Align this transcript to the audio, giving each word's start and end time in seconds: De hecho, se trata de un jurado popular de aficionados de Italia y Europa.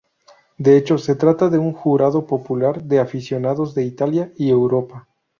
De 0.57 0.77
hecho, 0.77 0.97
se 0.97 1.13
trata 1.13 1.47
de 1.49 1.59
un 1.59 1.73
jurado 1.73 2.25
popular 2.25 2.81
de 2.83 2.97
aficionados 2.97 3.75
de 3.75 3.83
Italia 3.85 4.33
y 4.35 4.49
Europa. 4.49 5.07